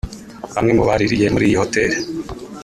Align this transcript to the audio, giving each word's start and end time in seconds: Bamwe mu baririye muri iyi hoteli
Bamwe 0.55 0.71
mu 0.77 0.83
baririye 0.89 1.27
muri 1.33 1.45
iyi 1.49 1.57
hoteli 1.61 1.97